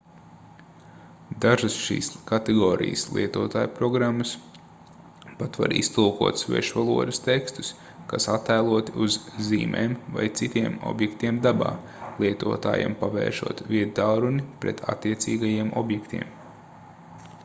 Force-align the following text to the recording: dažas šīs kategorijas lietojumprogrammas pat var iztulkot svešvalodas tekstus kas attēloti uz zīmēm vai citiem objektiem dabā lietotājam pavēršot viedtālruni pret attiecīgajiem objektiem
dažas 1.43 1.73
šīs 1.87 2.07
kategorijas 2.29 3.03
lietojumprogrammas 3.17 4.31
pat 5.43 5.59
var 5.63 5.75
iztulkot 5.81 6.41
svešvalodas 6.43 7.21
tekstus 7.27 7.69
kas 8.15 8.27
attēloti 8.37 8.97
uz 9.09 9.19
zīmēm 9.51 9.95
vai 10.17 10.27
citiem 10.41 10.81
objektiem 10.95 11.39
dabā 11.47 11.71
lietotājam 12.27 12.97
pavēršot 13.05 13.65
viedtālruni 13.75 14.49
pret 14.67 14.85
attiecīgajiem 14.97 15.73
objektiem 15.87 16.29